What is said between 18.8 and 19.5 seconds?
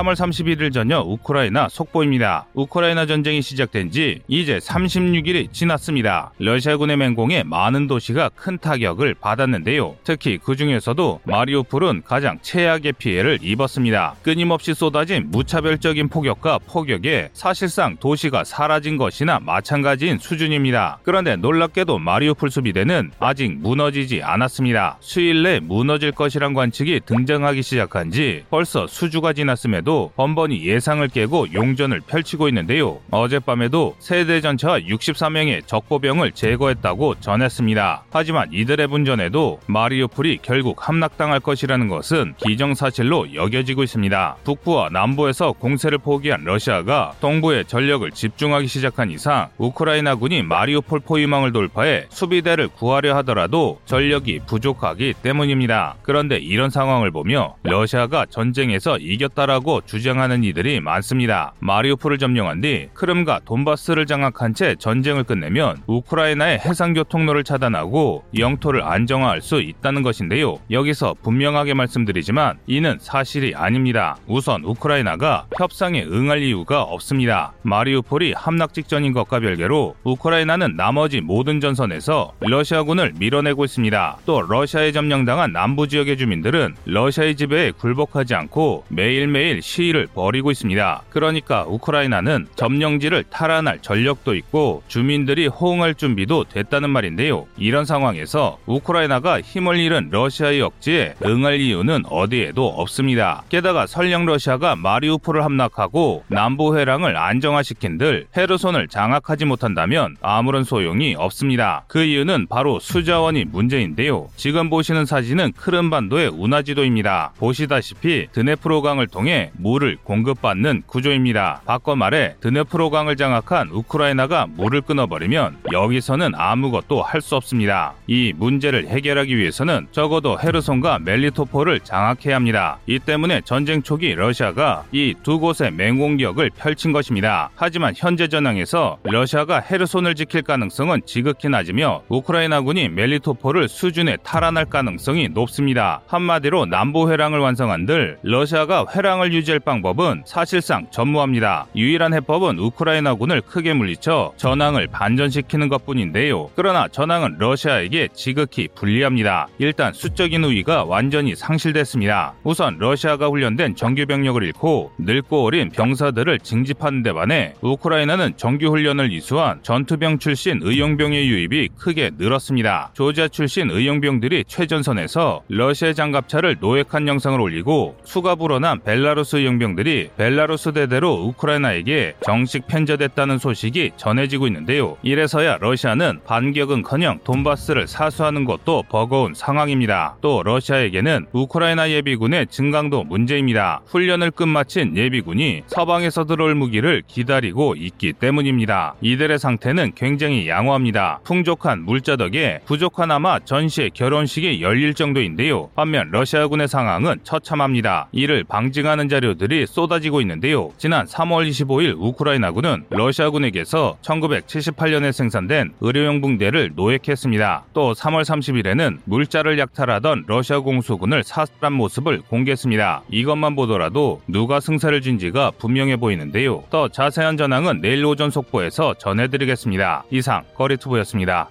것이나